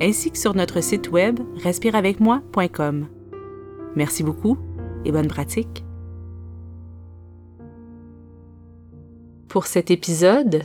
[0.00, 3.08] ainsi que sur notre site web respireavecmoi.com.
[3.96, 4.56] Merci beaucoup
[5.04, 5.84] et bonne pratique.
[9.48, 10.62] Pour cet épisode,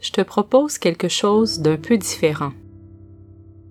[0.00, 2.52] je te propose quelque chose d'un peu différent.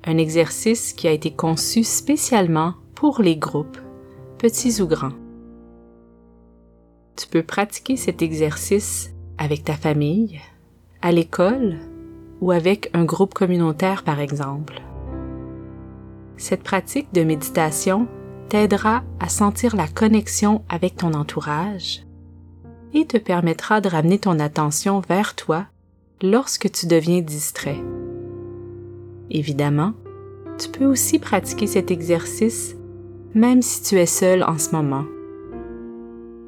[0.06, 3.78] Un exercice qui a été conçu spécialement pour les groupes,
[4.38, 5.14] petits ou grands.
[7.16, 10.40] Tu peux pratiquer cet exercice avec ta famille,
[11.02, 11.78] à l'école
[12.42, 14.82] ou avec un groupe communautaire par exemple.
[16.40, 18.08] Cette pratique de méditation
[18.48, 22.06] t'aidera à sentir la connexion avec ton entourage
[22.94, 25.66] et te permettra de ramener ton attention vers toi
[26.22, 27.80] lorsque tu deviens distrait.
[29.30, 29.94] Évidemment,
[30.58, 32.76] tu peux aussi pratiquer cet exercice
[33.36, 35.06] même si tu es seul en ce moment.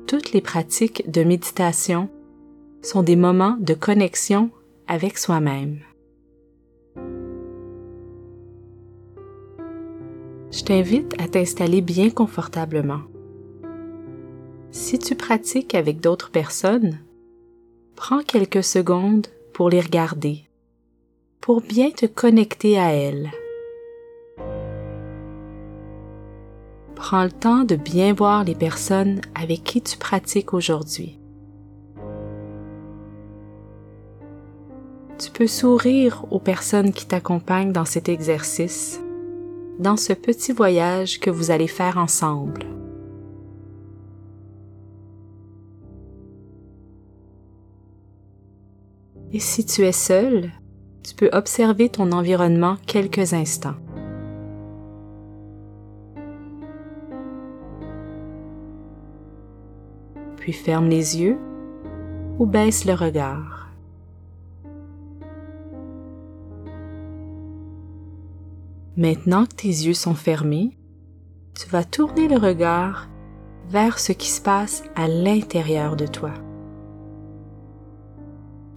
[0.07, 2.09] Toutes les pratiques de méditation
[2.81, 4.51] sont des moments de connexion
[4.87, 5.79] avec soi-même.
[10.51, 13.01] Je t'invite à t'installer bien confortablement.
[14.71, 16.99] Si tu pratiques avec d'autres personnes,
[17.95, 20.43] prends quelques secondes pour les regarder,
[21.39, 23.31] pour bien te connecter à elles.
[26.95, 31.17] Prends le temps de bien voir les personnes avec qui tu pratiques aujourd'hui.
[35.17, 39.01] Tu peux sourire aux personnes qui t'accompagnent dans cet exercice
[39.79, 42.65] dans ce petit voyage que vous allez faire ensemble.
[49.33, 50.51] Et si tu es seul,
[51.03, 53.77] tu peux observer ton environnement quelques instants.
[60.37, 61.37] Puis ferme les yeux
[62.39, 63.70] ou baisse le regard.
[69.01, 70.77] Maintenant que tes yeux sont fermés,
[71.59, 73.09] tu vas tourner le regard
[73.67, 76.29] vers ce qui se passe à l'intérieur de toi.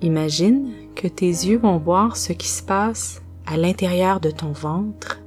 [0.01, 5.21] Imagine que tes yeux vont voir ce qui se passe à l'intérieur de ton ventre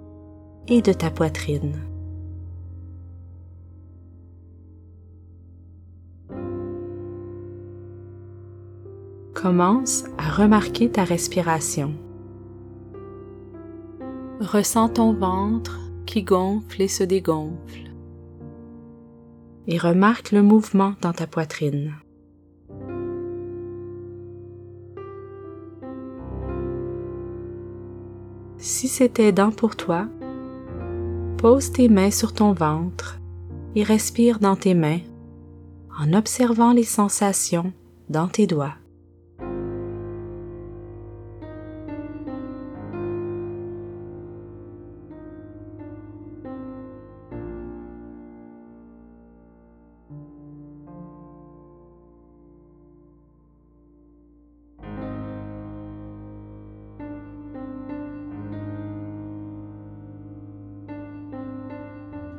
[0.68, 1.80] et de ta poitrine.
[9.36, 11.94] Commence à remarquer ta respiration.
[14.40, 17.92] Ressens ton ventre qui gonfle et se dégonfle.
[19.66, 21.96] Et remarque le mouvement dans ta poitrine.
[28.59, 30.08] Si c'est aidant pour toi,
[31.38, 33.19] pose tes mains sur ton ventre
[33.75, 35.00] et respire dans tes mains
[36.00, 37.74] en observant les sensations
[38.09, 38.75] dans tes doigts.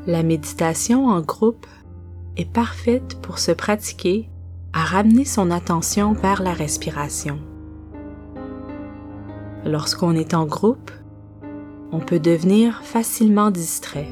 [0.08, 1.66] La méditation en groupe
[2.38, 4.30] est parfaite pour se pratiquer
[4.72, 7.38] à ramener son attention vers la respiration.
[9.66, 10.90] Lorsqu'on est en groupe,
[11.92, 14.08] on peut devenir facilement distrait.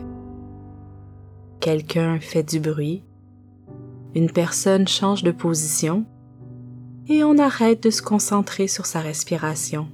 [1.60, 3.02] Quelqu'un fait du bruit,
[4.14, 6.04] une personne change de position
[7.08, 9.88] et on arrête de se concentrer sur sa respiration.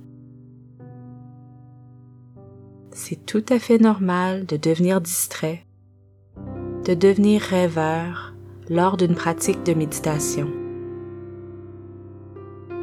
[2.91, 5.65] C'est tout à fait normal de devenir distrait
[6.85, 8.35] de devenir rêveur
[8.69, 10.51] lors d'une pratique de méditation.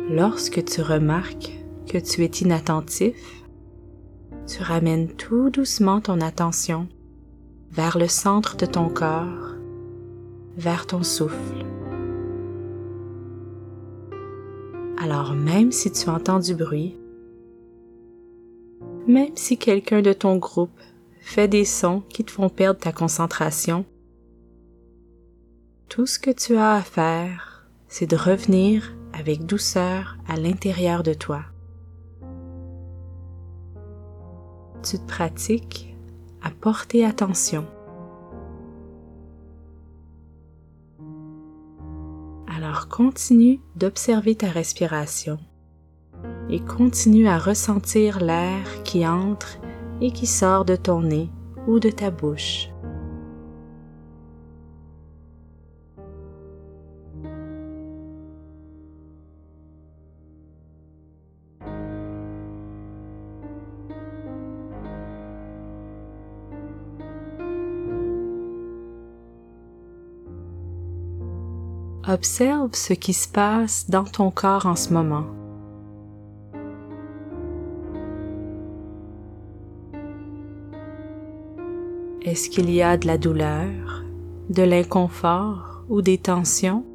[0.09, 1.51] Lorsque tu remarques
[1.85, 3.43] que tu es inattentif,
[4.47, 6.87] tu ramènes tout doucement ton attention
[7.71, 9.55] vers le centre de ton corps,
[10.55, 11.65] vers ton souffle.
[14.97, 16.97] Alors même si tu entends du bruit,
[19.07, 20.71] même si quelqu'un de ton groupe
[21.19, 23.85] fais des sons qui te font perdre ta concentration.
[25.87, 31.13] Tout ce que tu as à faire, c'est de revenir avec douceur à l'intérieur de
[31.13, 31.41] toi.
[34.83, 35.95] Tu te pratiques
[36.41, 37.65] à porter attention.
[42.47, 45.39] Alors continue d'observer ta respiration
[46.49, 49.59] et continue à ressentir l'air qui entre
[50.01, 51.29] et qui sort de ton nez
[51.67, 52.69] ou de ta bouche.
[72.11, 75.38] Observe ce qui se passe dans ton corps en ce moment.
[82.29, 84.03] Est-ce qu'il y a de la douleur,
[84.51, 86.85] de l'inconfort ou des tensions?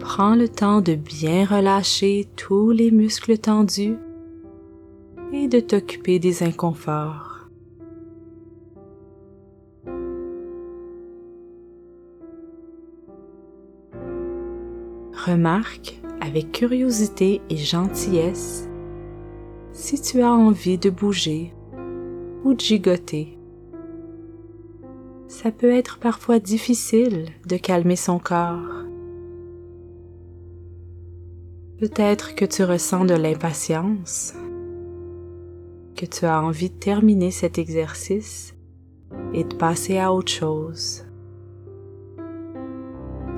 [0.00, 3.96] Prends le temps de bien relâcher tous les muscles tendus
[5.32, 7.48] et de t'occuper des inconforts.
[15.24, 18.68] Remarque avec curiosité et gentillesse
[19.72, 21.52] si tu as envie de bouger
[22.46, 23.36] ou de gigoter.
[25.26, 28.84] Ça peut être parfois difficile de calmer son corps.
[31.80, 34.32] Peut-être que tu ressens de l'impatience,
[35.96, 38.54] que tu as envie de terminer cet exercice
[39.34, 41.04] et de passer à autre chose.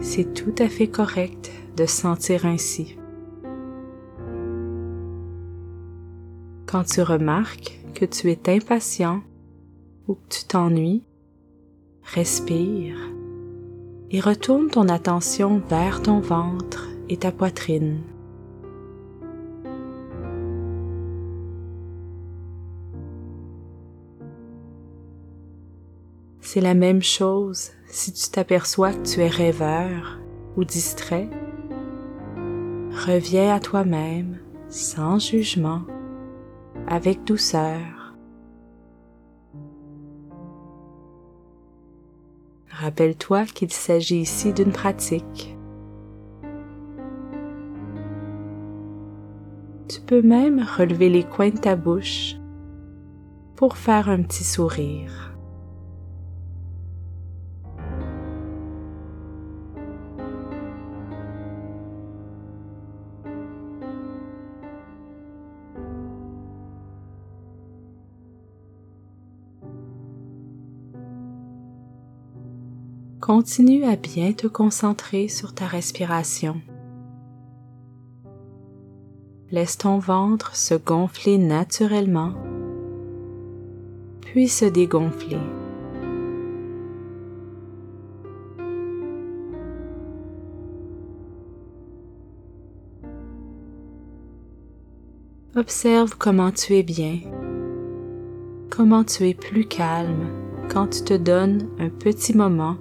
[0.01, 2.99] C'est tout à fait correct de sentir ainsi.
[6.67, 9.23] Quand tu remarques que tu es impatient
[10.07, 11.03] ou que tu t'ennuies,
[12.05, 12.97] respire
[14.11, 18.03] et retourne ton attention vers ton ventre et ta poitrine.
[26.41, 30.21] C'est la même chose si tu t'aperçois que tu es rêveur
[30.57, 31.29] ou distrait
[33.07, 35.83] reviens à toi-même sans jugement,
[36.91, 38.17] avec douceur.
[42.71, 45.57] Rappelle-toi qu'il s'agit ici d'une pratique.
[49.89, 52.37] Tu peux même relever les coins de ta bouche
[53.57, 55.28] pour faire un petit sourire.
[73.29, 76.63] Continue à bien te concentrer sur ta respiration.
[79.51, 82.33] Laisse ton ventre se gonfler naturellement,
[84.23, 85.37] puis se dégonfler.
[95.55, 97.19] Observe comment tu es bien,
[98.71, 100.31] comment tu es plus calme
[100.71, 102.79] quand tu te donnes un petit moment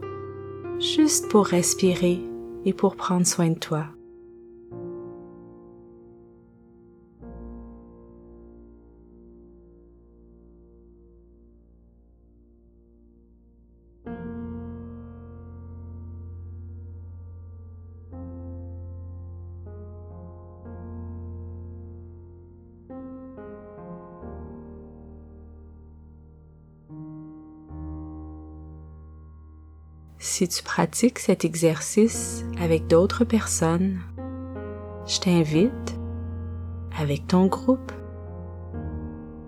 [0.80, 2.20] juste pour respirer
[2.66, 3.88] et pour prendre soin de toi.
[30.20, 34.00] Si tu pratiques cet exercice avec d'autres personnes,
[35.06, 35.96] je t'invite,
[37.00, 37.92] avec ton groupe,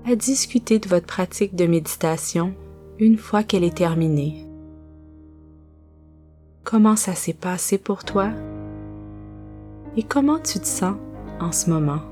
[0.06, 2.54] à discuter de votre pratique de méditation
[3.00, 4.46] une fois qu'elle est terminée.
[6.64, 8.30] Comment ça s'est passé pour toi?
[9.98, 10.98] Et comment tu te sens
[11.40, 12.09] en ce moment?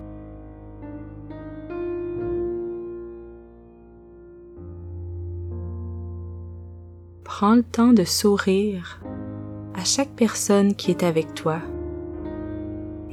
[7.40, 9.00] Prends le temps de sourire
[9.76, 11.60] à chaque personne qui est avec toi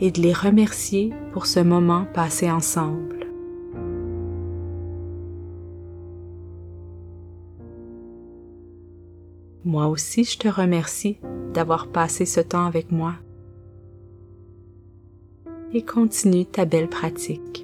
[0.00, 3.26] et de les remercier pour ce moment passé ensemble.
[9.62, 11.19] Moi aussi, je te remercie
[11.52, 13.16] d'avoir passé ce temps avec moi
[15.75, 17.63] et continue ta belle pratique.